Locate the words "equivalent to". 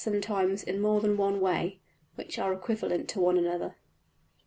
2.51-3.19